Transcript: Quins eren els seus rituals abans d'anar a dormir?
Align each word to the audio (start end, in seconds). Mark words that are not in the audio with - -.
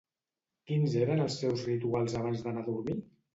Quins 0.71 0.95
eren 1.01 1.21
els 1.25 1.37
seus 1.43 1.67
rituals 1.67 2.17
abans 2.23 2.43
d'anar 2.47 2.65
a 2.67 2.69
dormir? 2.73 2.99